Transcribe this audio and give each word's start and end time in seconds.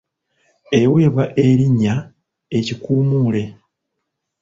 Eweebwa 0.81 1.25
erinnya 1.45 1.95
ekikuumuule. 2.57 3.43